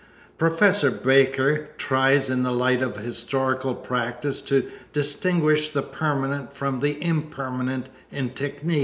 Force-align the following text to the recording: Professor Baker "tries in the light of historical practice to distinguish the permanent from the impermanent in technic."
Professor 0.39 0.89
Baker 0.89 1.67
"tries 1.77 2.27
in 2.27 2.41
the 2.41 2.51
light 2.51 2.81
of 2.81 2.97
historical 2.97 3.75
practice 3.75 4.41
to 4.41 4.67
distinguish 4.93 5.69
the 5.69 5.83
permanent 5.83 6.51
from 6.53 6.79
the 6.79 6.99
impermanent 7.05 7.87
in 8.11 8.31
technic." 8.31 8.79